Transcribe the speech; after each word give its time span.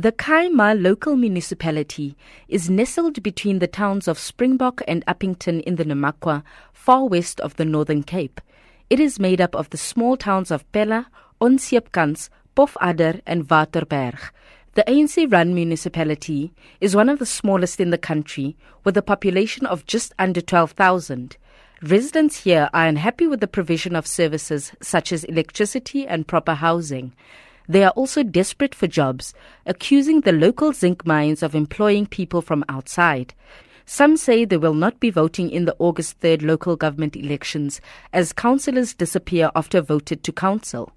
The 0.00 0.12
Khai 0.12 0.48
local 0.82 1.14
municipality 1.14 2.16
is 2.48 2.70
nestled 2.70 3.22
between 3.22 3.58
the 3.58 3.66
towns 3.66 4.08
of 4.08 4.18
Springbok 4.18 4.80
and 4.88 5.04
Upington 5.04 5.62
in 5.64 5.76
the 5.76 5.84
Namakwa, 5.84 6.42
far 6.72 7.06
west 7.06 7.38
of 7.40 7.56
the 7.56 7.66
Northern 7.66 8.02
Cape. 8.02 8.40
It 8.88 8.98
is 8.98 9.18
made 9.18 9.42
up 9.42 9.54
of 9.54 9.68
the 9.68 9.76
small 9.76 10.16
towns 10.16 10.50
of 10.50 10.64
Pella, 10.72 11.08
Onseepkans, 11.38 12.30
Pofadder, 12.56 13.20
and 13.26 13.46
Waterberg. 13.46 14.18
The 14.72 14.84
ANC 14.84 15.30
run 15.30 15.54
municipality 15.54 16.54
is 16.80 16.96
one 16.96 17.10
of 17.10 17.18
the 17.18 17.26
smallest 17.26 17.78
in 17.78 17.90
the 17.90 17.98
country, 17.98 18.56
with 18.84 18.96
a 18.96 19.02
population 19.02 19.66
of 19.66 19.84
just 19.84 20.14
under 20.18 20.40
12,000. 20.40 21.36
Residents 21.82 22.44
here 22.44 22.70
are 22.72 22.86
unhappy 22.86 23.26
with 23.26 23.40
the 23.40 23.46
provision 23.46 23.94
of 23.94 24.06
services 24.06 24.72
such 24.80 25.12
as 25.12 25.24
electricity 25.24 26.06
and 26.06 26.26
proper 26.26 26.54
housing. 26.54 27.12
They 27.70 27.84
are 27.84 27.92
also 27.92 28.24
desperate 28.24 28.74
for 28.74 28.88
jobs, 28.88 29.32
accusing 29.64 30.22
the 30.22 30.32
local 30.32 30.72
zinc 30.72 31.06
mines 31.06 31.40
of 31.40 31.54
employing 31.54 32.04
people 32.04 32.42
from 32.42 32.64
outside. 32.68 33.32
Some 33.86 34.16
say 34.16 34.44
they 34.44 34.56
will 34.56 34.74
not 34.74 34.98
be 34.98 35.10
voting 35.10 35.50
in 35.50 35.66
the 35.66 35.76
August 35.78 36.18
3rd 36.18 36.42
local 36.42 36.74
government 36.74 37.14
elections 37.14 37.80
as 38.12 38.32
councillors 38.32 38.92
disappear 38.92 39.52
after 39.54 39.80
voted 39.80 40.24
to 40.24 40.32
council. 40.32 40.90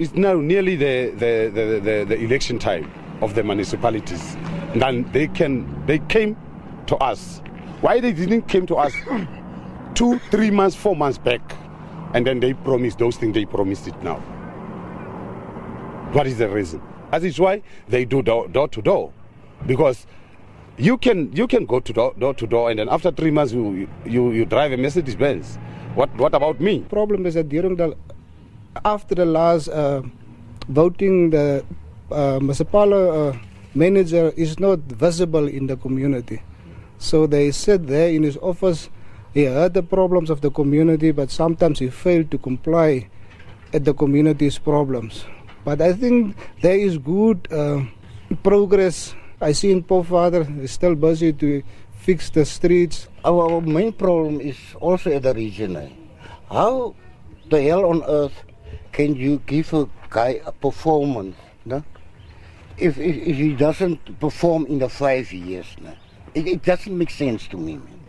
It's 0.00 0.14
now 0.14 0.36
nearly 0.36 0.76
the, 0.76 1.10
the, 1.10 1.50
the, 1.52 1.78
the, 1.78 2.04
the 2.08 2.18
election 2.24 2.58
time 2.58 2.90
of 3.20 3.34
the 3.34 3.44
municipalities. 3.44 4.34
And 4.80 5.12
they 5.12 5.26
can 5.26 5.84
they 5.84 5.98
came 5.98 6.38
to 6.86 6.96
us. 6.96 7.42
Why 7.82 8.00
they 8.00 8.12
didn't 8.12 8.48
came 8.48 8.64
to 8.68 8.76
us 8.76 8.94
two, 9.94 10.18
three 10.30 10.50
months, 10.50 10.74
four 10.74 10.96
months 10.96 11.18
back, 11.18 11.54
and 12.14 12.26
then 12.26 12.40
they 12.40 12.54
promised 12.54 12.98
those 12.98 13.18
things 13.18 13.34
they 13.34 13.44
promised 13.44 13.86
it 13.86 14.02
now. 14.02 14.22
What 16.12 16.26
is 16.26 16.38
the 16.38 16.48
reason? 16.48 16.80
That 17.10 17.22
is 17.22 17.38
why 17.38 17.62
they 17.88 18.04
do 18.06 18.22
door, 18.22 18.48
door 18.48 18.68
to 18.68 18.80
door, 18.80 19.12
because 19.66 20.06
you 20.78 20.96
can 20.96 21.30
you 21.36 21.46
can 21.46 21.66
go 21.66 21.80
to 21.80 21.92
door, 21.92 22.14
door 22.18 22.32
to 22.34 22.46
door, 22.46 22.70
and 22.70 22.78
then 22.78 22.88
after 22.88 23.10
three 23.10 23.30
months 23.30 23.52
you 23.52 23.88
you, 24.06 24.32
you 24.32 24.44
drive 24.46 24.72
a 24.72 24.76
Mercedes 24.78 25.16
Benz. 25.16 25.58
What 25.94 26.14
what 26.16 26.34
about 26.34 26.60
me? 26.60 26.80
Problem 26.88 27.26
is 27.26 27.34
that 27.34 27.50
during 27.50 27.76
the 27.76 27.94
after 28.84 29.14
the 29.14 29.26
last 29.26 29.68
uh, 29.68 30.02
voting, 30.68 31.30
the 31.30 31.64
uh, 32.10 32.38
municipal 32.40 32.94
uh, 32.94 33.36
manager 33.74 34.32
is 34.36 34.58
not 34.58 34.78
visible 34.80 35.46
in 35.46 35.66
the 35.66 35.76
community. 35.76 36.42
So 36.98 37.26
they 37.26 37.50
sit 37.50 37.86
there 37.86 38.08
in 38.08 38.22
his 38.22 38.38
office. 38.38 38.88
He 39.34 39.44
heard 39.44 39.74
the 39.74 39.82
problems 39.82 40.30
of 40.30 40.40
the 40.40 40.50
community, 40.50 41.10
but 41.12 41.30
sometimes 41.30 41.80
he 41.80 41.90
failed 41.90 42.30
to 42.30 42.38
comply 42.38 43.08
at 43.74 43.84
the 43.84 43.92
community's 43.92 44.58
problems. 44.58 45.26
But 45.68 45.82
I 45.82 45.92
think 45.92 46.34
there 46.62 46.78
is 46.78 46.96
good 46.96 47.46
uh, 47.52 47.84
progress. 48.42 49.14
I 49.38 49.52
see 49.52 49.70
in 49.70 49.84
Pofadder 49.84 50.48
is 50.64 50.72
still 50.72 50.94
busy 50.94 51.34
to 51.34 51.62
fix 51.92 52.30
the 52.30 52.46
streets. 52.46 53.06
Our, 53.22 53.52
our 53.52 53.60
main 53.60 53.92
problem 53.92 54.40
is 54.40 54.56
also 54.80 55.12
at 55.12 55.24
the 55.24 55.34
region. 55.34 55.76
Eh? 55.76 55.90
How 56.50 56.94
the 57.50 57.60
hell 57.60 57.84
on 57.84 58.02
earth 58.08 58.32
can 58.92 59.14
you 59.14 59.42
give 59.44 59.74
a 59.74 59.86
guy 60.08 60.40
a 60.46 60.52
performance? 60.52 61.36
No? 61.66 61.84
If, 62.78 62.96
if, 62.96 63.16
if 63.28 63.36
he 63.36 63.52
doesn't 63.52 64.18
perform 64.18 64.64
in 64.72 64.78
the 64.78 64.88
five 64.88 65.30
years, 65.34 65.66
no? 65.82 65.92
it, 66.32 66.46
it 66.46 66.62
doesn't 66.62 66.96
make 66.96 67.10
sense 67.10 67.46
to 67.48 67.58
me. 67.58 67.76
Man. 67.76 68.00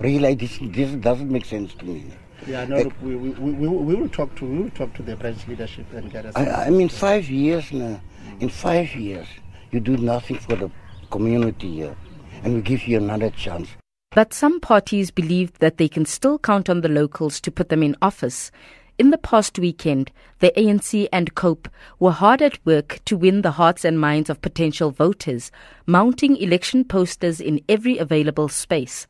Really, 0.00 0.34
this, 0.34 0.58
this 0.60 0.90
doesn't 0.96 1.30
make 1.30 1.44
sense 1.44 1.72
to 1.74 1.84
me. 1.84 2.10
Yeah, 2.46 2.64
no, 2.64 2.82
look, 2.82 2.92
we, 3.02 3.16
we, 3.16 3.30
we, 3.30 3.68
we, 3.68 3.94
will 3.94 4.08
talk 4.08 4.34
to 4.36 4.44
we 4.44 4.58
will 4.62 4.70
talk 4.70 4.92
to 4.94 5.02
the 5.02 5.16
branch 5.16 5.46
leadership 5.48 5.86
and 5.92 6.12
get 6.12 6.26
us. 6.26 6.36
I, 6.36 6.66
I 6.66 6.70
mean, 6.70 6.88
five 6.88 7.28
years 7.28 7.72
now. 7.72 8.00
In 8.40 8.48
five 8.48 8.94
years, 8.94 9.26
you 9.70 9.80
do 9.80 9.96
nothing 9.96 10.38
for 10.38 10.56
the 10.56 10.70
community 11.10 11.76
here, 11.76 11.96
and 12.44 12.54
we 12.54 12.60
give 12.60 12.86
you 12.86 12.98
another 12.98 13.30
chance. 13.30 13.68
But 14.10 14.34
some 14.34 14.60
parties 14.60 15.10
believe 15.10 15.58
that 15.58 15.78
they 15.78 15.88
can 15.88 16.06
still 16.06 16.38
count 16.38 16.68
on 16.68 16.82
the 16.82 16.88
locals 16.88 17.40
to 17.40 17.50
put 17.50 17.68
them 17.68 17.82
in 17.82 17.96
office. 18.02 18.50
In 18.98 19.10
the 19.10 19.18
past 19.18 19.58
weekend, 19.58 20.10
the 20.38 20.52
ANC 20.56 21.06
and 21.12 21.34
COPE 21.34 21.68
were 21.98 22.12
hard 22.12 22.40
at 22.40 22.64
work 22.64 23.00
to 23.04 23.16
win 23.16 23.42
the 23.42 23.50
hearts 23.50 23.84
and 23.84 24.00
minds 24.00 24.30
of 24.30 24.40
potential 24.40 24.90
voters, 24.90 25.50
mounting 25.84 26.36
election 26.36 26.82
posters 26.82 27.38
in 27.38 27.60
every 27.68 27.98
available 27.98 28.48
space. 28.48 29.06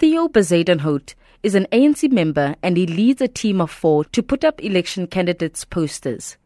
Theo 0.00 0.26
Bezuidenhout 0.26 1.14
is 1.42 1.54
an 1.54 1.66
ANC 1.72 2.10
member 2.10 2.56
and 2.62 2.76
he 2.76 2.86
leads 2.86 3.20
a 3.20 3.28
team 3.28 3.60
of 3.60 3.70
four 3.70 4.04
to 4.06 4.22
put 4.22 4.44
up 4.44 4.62
election 4.62 5.06
candidates' 5.06 5.64
posters. 5.64 6.36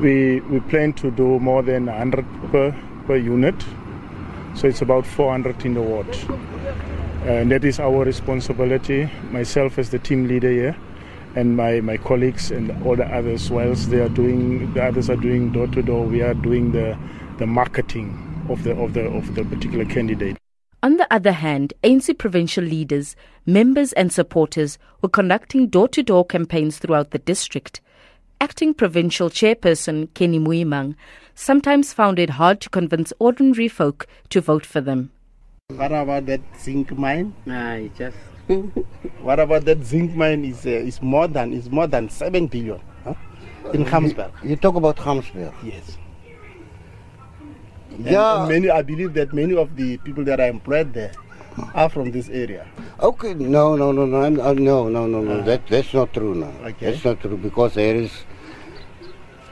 We, 0.00 0.40
we 0.42 0.60
plan 0.60 0.92
to 0.94 1.10
do 1.10 1.40
more 1.40 1.62
than 1.62 1.86
100 1.86 2.24
per, 2.52 2.70
per 3.06 3.16
unit, 3.16 3.60
so 4.54 4.68
it's 4.68 4.82
about 4.82 5.04
400 5.06 5.64
in 5.64 5.74
the 5.74 5.82
ward. 5.82 6.06
And 7.24 7.50
that 7.50 7.64
is 7.64 7.80
our 7.80 8.04
responsibility, 8.04 9.10
myself 9.30 9.78
as 9.78 9.90
the 9.90 9.98
team 9.98 10.28
leader 10.28 10.50
here, 10.50 10.76
and 11.34 11.56
my, 11.56 11.80
my 11.80 11.96
colleagues 11.96 12.52
and 12.52 12.70
all 12.86 12.94
the 12.94 13.06
others, 13.06 13.50
whilst 13.50 13.90
they 13.90 14.00
are 14.00 14.08
doing, 14.08 14.72
the 14.74 14.84
others 14.84 15.10
are 15.10 15.16
doing 15.16 15.50
door 15.50 15.66
to 15.66 15.82
door, 15.82 16.06
we 16.06 16.22
are 16.22 16.34
doing 16.34 16.70
the, 16.70 16.96
the 17.38 17.46
marketing 17.46 18.46
of 18.48 18.62
the, 18.62 18.76
of, 18.76 18.94
the, 18.94 19.04
of 19.04 19.34
the 19.34 19.44
particular 19.44 19.84
candidate. 19.84 20.36
On 20.80 20.96
the 20.96 21.12
other 21.12 21.32
hand, 21.32 21.74
ANC 21.82 22.16
provincial 22.18 22.62
leaders, 22.62 23.16
members 23.44 23.92
and 23.94 24.12
supporters 24.12 24.78
were 25.02 25.08
conducting 25.08 25.66
door-to-door 25.66 26.26
campaigns 26.26 26.78
throughout 26.78 27.10
the 27.10 27.18
district. 27.18 27.80
Acting 28.40 28.74
provincial 28.74 29.28
chairperson 29.28 30.06
Kenny 30.14 30.38
Mmoiemang 30.38 30.94
sometimes 31.34 31.92
found 31.92 32.20
it 32.20 32.30
hard 32.30 32.60
to 32.60 32.70
convince 32.70 33.12
ordinary 33.18 33.66
folk 33.66 34.06
to 34.30 34.40
vote 34.40 34.64
for 34.64 34.80
them. 34.80 35.10
What 35.74 35.90
about 35.90 36.26
that 36.26 36.42
zinc 36.56 36.96
mine? 36.96 37.34
Nah, 37.44 37.72
it 37.72 37.96
just. 37.96 38.16
what 39.20 39.40
about 39.40 39.64
that 39.64 39.84
zinc 39.84 40.14
mine? 40.14 40.44
Is 40.44 40.64
uh, 40.64 40.70
is 40.70 41.02
more 41.02 41.26
than 41.26 41.52
is 41.52 41.68
more 41.68 41.88
than 41.88 42.08
seven 42.08 42.46
billion 42.46 42.80
huh? 43.02 43.14
in 43.74 43.84
Gamsberg. 43.84 44.30
You, 44.44 44.50
you 44.50 44.56
talk 44.56 44.76
about 44.76 44.96
Gamsberg. 44.96 45.52
Yes. 45.64 45.98
Yeah. 47.98 48.42
And 48.42 48.48
many, 48.48 48.70
I 48.70 48.82
believe 48.82 49.14
that 49.14 49.32
many 49.32 49.56
of 49.56 49.74
the 49.76 49.98
people 49.98 50.24
that 50.24 50.40
are 50.40 50.48
employed 50.48 50.94
there 50.94 51.12
are 51.74 51.88
from 51.88 52.10
this 52.10 52.28
area. 52.28 52.66
Okay, 53.00 53.34
no, 53.34 53.76
no, 53.76 53.92
no, 53.92 54.06
no, 54.06 54.22
uh, 54.22 54.52
no, 54.54 54.88
no, 54.88 55.06
no, 55.06 55.20
no. 55.20 55.40
Uh, 55.40 55.44
that 55.44 55.66
that's 55.66 55.92
not 55.92 56.12
true. 56.12 56.34
No, 56.34 56.46
okay. 56.64 56.90
that's 56.90 57.04
not 57.04 57.20
true 57.20 57.36
because 57.36 57.74
there 57.74 57.96
is 57.96 58.12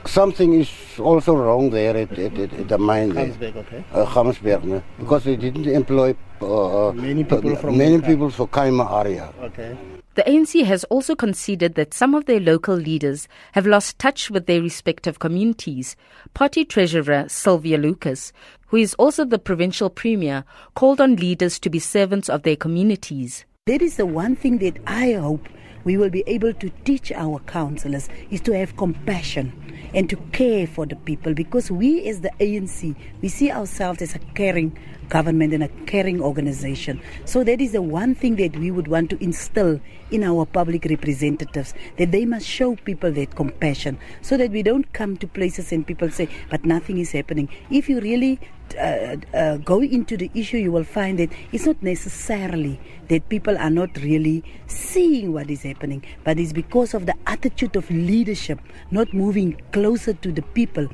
something 0.06 0.52
is 0.60 0.70
also 0.98 1.34
wrong 1.34 1.70
there 1.70 1.96
at, 1.96 2.12
at, 2.12 2.38
at, 2.38 2.52
at 2.52 2.68
the 2.68 2.78
mine 2.78 3.10
there. 3.10 3.26
Gamsberg, 3.26 3.56
okay. 3.56 3.84
Uh, 3.92 4.06
Gamsberg, 4.06 4.64
no? 4.64 4.82
because 4.98 5.24
they 5.24 5.36
didn't 5.36 5.66
employ 5.66 6.14
uh, 6.40 6.92
many 6.92 7.24
people 7.24 7.56
from 7.56 7.78
many 7.78 8.00
people 8.00 8.30
for 8.30 8.48
Khai-Ma 8.48 9.00
area. 9.00 9.32
Okay. 9.40 9.76
The 10.14 10.22
ANC 10.22 10.64
has 10.64 10.84
also 10.84 11.14
conceded 11.14 11.74
that 11.74 11.92
some 11.92 12.14
of 12.14 12.24
their 12.24 12.40
local 12.40 12.74
leaders 12.74 13.28
have 13.52 13.66
lost 13.66 13.98
touch 13.98 14.30
with 14.30 14.46
their 14.46 14.62
respective 14.62 15.18
communities. 15.18 15.94
Party 16.32 16.64
Treasurer 16.64 17.26
Sylvia 17.28 17.76
Lucas, 17.76 18.32
who 18.68 18.78
is 18.78 18.94
also 18.94 19.26
the 19.26 19.38
provincial 19.38 19.90
premier, 19.90 20.44
called 20.74 21.02
on 21.02 21.16
leaders 21.16 21.58
to 21.58 21.68
be 21.68 21.78
servants 21.78 22.30
of 22.30 22.44
their 22.44 22.56
communities. 22.56 23.44
That 23.66 23.82
is 23.82 23.96
the 23.96 24.06
one 24.06 24.36
thing 24.36 24.58
that 24.58 24.78
I 24.86 25.12
hope 25.12 25.46
we 25.84 25.96
will 25.96 26.10
be 26.10 26.24
able 26.26 26.52
to 26.54 26.70
teach 26.84 27.12
our 27.12 27.38
councillors 27.40 28.08
is 28.30 28.40
to 28.40 28.56
have 28.56 28.76
compassion 28.76 29.52
and 29.94 30.08
to 30.10 30.16
care 30.32 30.66
for 30.66 30.86
the 30.86 30.96
people 30.96 31.34
because 31.34 31.70
we 31.70 32.08
as 32.08 32.20
the 32.20 32.30
ANC 32.40 32.94
we 33.22 33.28
see 33.28 33.50
ourselves 33.50 34.02
as 34.02 34.14
a 34.14 34.18
caring 34.34 34.76
government 35.08 35.54
and 35.54 35.62
a 35.62 35.68
caring 35.86 36.20
organization. 36.20 37.00
So 37.24 37.44
that 37.44 37.60
is 37.60 37.72
the 37.72 37.82
one 37.82 38.14
thing 38.14 38.36
that 38.36 38.56
we 38.56 38.70
would 38.70 38.88
want 38.88 39.10
to 39.10 39.22
instill 39.22 39.80
in 40.10 40.22
our 40.22 40.46
public 40.46 40.84
representatives 40.84 41.74
that 41.98 42.12
they 42.12 42.24
must 42.24 42.46
show 42.46 42.76
people 42.76 43.12
that 43.12 43.34
compassion 43.34 43.98
so 44.22 44.36
that 44.36 44.50
we 44.50 44.62
don't 44.62 44.92
come 44.92 45.16
to 45.18 45.26
places 45.26 45.72
and 45.72 45.86
people 45.86 46.10
say 46.10 46.28
but 46.50 46.64
nothing 46.64 46.98
is 46.98 47.12
happening. 47.12 47.48
If 47.70 47.88
you 47.88 48.00
really 48.00 48.40
uh, 48.78 49.16
uh, 49.36 49.56
go 49.58 49.80
into 49.80 50.16
the 50.16 50.30
issue, 50.34 50.58
you 50.58 50.72
will 50.72 50.84
find 50.84 51.18
that 51.18 51.30
it's 51.52 51.66
not 51.66 51.82
necessarily 51.82 52.80
that 53.08 53.28
people 53.28 53.56
are 53.58 53.70
not 53.70 53.96
really 53.98 54.44
seeing 54.66 55.32
what 55.32 55.50
is 55.50 55.62
happening, 55.62 56.04
but 56.24 56.38
it's 56.38 56.52
because 56.52 56.94
of 56.94 57.06
the 57.06 57.14
attitude 57.26 57.76
of 57.76 57.90
leadership, 57.90 58.60
not 58.90 59.12
moving 59.12 59.60
closer 59.72 60.12
to 60.14 60.32
the 60.32 60.42
people. 60.42 60.88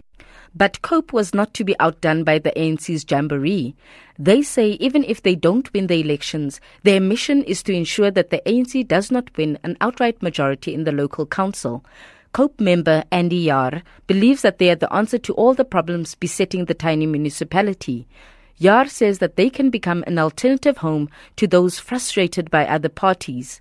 But 0.54 0.82
COPE 0.82 1.14
was 1.14 1.32
not 1.32 1.54
to 1.54 1.64
be 1.64 1.78
outdone 1.80 2.24
by 2.24 2.38
the 2.38 2.52
ANC's 2.52 3.06
jamboree. 3.10 3.74
They 4.18 4.42
say 4.42 4.72
even 4.72 5.02
if 5.04 5.22
they 5.22 5.34
don't 5.34 5.72
win 5.72 5.86
the 5.86 6.00
elections, 6.00 6.60
their 6.82 7.00
mission 7.00 7.42
is 7.44 7.62
to 7.62 7.72
ensure 7.72 8.10
that 8.10 8.28
the 8.28 8.42
ANC 8.44 8.86
does 8.86 9.10
not 9.10 9.34
win 9.36 9.58
an 9.62 9.78
outright 9.80 10.22
majority 10.22 10.74
in 10.74 10.84
the 10.84 10.92
local 10.92 11.24
council. 11.24 11.84
COPE 12.32 12.60
member 12.60 13.04
Andy 13.12 13.36
Yar 13.36 13.82
believes 14.06 14.40
that 14.40 14.56
they 14.56 14.70
are 14.70 14.76
the 14.76 14.90
answer 14.90 15.18
to 15.18 15.34
all 15.34 15.52
the 15.52 15.66
problems 15.66 16.14
besetting 16.14 16.64
the 16.64 16.72
tiny 16.72 17.04
municipality. 17.04 18.08
Yar 18.56 18.86
says 18.88 19.18
that 19.18 19.36
they 19.36 19.50
can 19.50 19.68
become 19.68 20.02
an 20.06 20.18
alternative 20.18 20.78
home 20.78 21.10
to 21.36 21.46
those 21.46 21.78
frustrated 21.78 22.50
by 22.50 22.66
other 22.66 22.88
parties. 22.88 23.60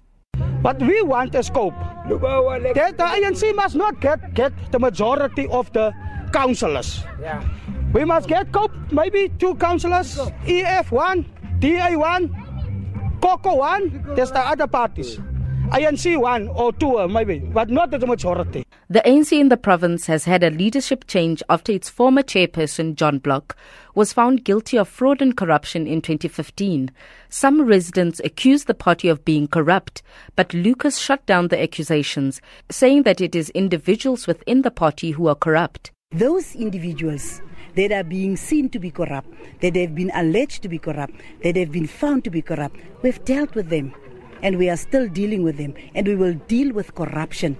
What 0.61 0.79
we 0.79 1.01
want 1.01 1.35
is 1.35 1.49
COPE. 1.49 1.73
That 2.75 2.95
the 2.97 3.03
ANC 3.03 3.53
must 3.55 3.75
not 3.75 3.99
get, 3.99 4.33
get 4.35 4.53
the 4.71 4.79
majority 4.79 5.47
of 5.47 5.71
the 5.73 5.91
councillors. 6.31 7.03
Yeah. 7.19 7.43
We 7.91 8.05
must 8.05 8.29
get 8.29 8.53
COPE, 8.53 8.71
maybe 8.93 9.29
two 9.37 9.55
councillors, 9.55 10.15
EF1, 10.45 11.25
DA1, 11.59 13.19
COCO1, 13.19 14.15
there's 14.15 14.31
the 14.31 14.39
other 14.39 14.67
parties. 14.67 15.19
ANC 15.71 16.19
one 16.19 16.49
or 16.49 16.73
two, 16.73 16.99
uh, 16.99 17.07
maybe, 17.07 17.39
but 17.39 17.69
not 17.69 17.91
the 17.91 18.05
majority. 18.05 18.65
The 18.89 19.01
ANC 19.05 19.31
in 19.39 19.47
the 19.47 19.55
province 19.55 20.05
has 20.07 20.25
had 20.25 20.43
a 20.43 20.49
leadership 20.49 21.05
change 21.07 21.41
after 21.47 21.71
its 21.71 21.89
former 21.89 22.23
chairperson, 22.23 22.95
John 22.95 23.19
Block, 23.19 23.55
was 23.95 24.11
found 24.11 24.43
guilty 24.43 24.77
of 24.77 24.89
fraud 24.89 25.21
and 25.21 25.35
corruption 25.37 25.87
in 25.87 26.01
2015. 26.01 26.91
Some 27.29 27.61
residents 27.61 28.19
accused 28.25 28.67
the 28.67 28.73
party 28.73 29.07
of 29.07 29.23
being 29.23 29.47
corrupt, 29.47 30.03
but 30.35 30.53
Lucas 30.53 30.97
shut 30.97 31.25
down 31.25 31.47
the 31.47 31.61
accusations, 31.61 32.41
saying 32.69 33.03
that 33.03 33.21
it 33.21 33.33
is 33.33 33.49
individuals 33.51 34.27
within 34.27 34.63
the 34.63 34.71
party 34.71 35.11
who 35.11 35.27
are 35.27 35.35
corrupt. 35.35 35.91
Those 36.11 36.53
individuals 36.53 37.41
that 37.75 37.93
are 37.93 38.03
being 38.03 38.35
seen 38.35 38.67
to 38.71 38.79
be 38.79 38.91
corrupt, 38.91 39.29
that 39.61 39.77
have 39.77 39.95
been 39.95 40.11
alleged 40.15 40.63
to 40.63 40.67
be 40.67 40.79
corrupt, 40.79 41.13
that 41.43 41.55
have 41.55 41.71
been 41.71 41.87
found 41.87 42.25
to 42.25 42.29
be 42.29 42.41
corrupt, 42.41 42.75
we've 43.03 43.23
dealt 43.23 43.55
with 43.55 43.69
them 43.69 43.93
and 44.43 44.57
we 44.57 44.69
are 44.69 44.77
still 44.77 45.07
dealing 45.07 45.43
with 45.43 45.57
them 45.57 45.73
and 45.95 46.07
we 46.07 46.15
will 46.15 46.33
deal 46.47 46.73
with 46.73 46.93
corruption. 46.95 47.57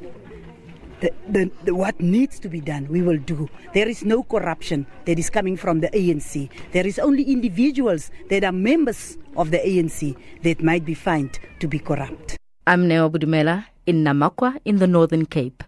The, 1.02 1.12
the, 1.30 1.52
the, 1.66 1.74
what 1.74 2.00
needs 2.00 2.40
to 2.40 2.50
be 2.50 2.62
done, 2.62 2.88
we 2.88 3.02
will 3.02 3.18
do. 3.18 3.50
There 3.74 3.88
is 3.88 4.04
no 4.06 4.22
corruption 4.22 4.86
that 5.06 5.18
is 5.18 5.30
coming 5.32 5.58
from 5.58 5.80
the 5.80 5.90
ANC. 5.90 6.50
There 6.74 6.86
is 6.86 7.00
only 7.00 7.24
individuals 7.24 8.12
that 8.30 8.44
are 8.44 8.52
members 8.52 9.18
of 9.36 9.50
the 9.50 9.58
ANC 9.58 10.16
that 10.44 10.62
might 10.62 10.86
be 10.86 10.94
found 10.94 11.40
to 11.60 11.68
be 11.68 11.80
corrupt. 11.80 12.38
I'm 12.68 12.88
Neo 12.88 13.10
Budumela 13.10 13.66
in 13.88 14.04
Namakwa 14.04 14.60
in 14.64 14.78
the 14.78 14.86
Northern 14.88 15.26
Cape. 15.26 15.64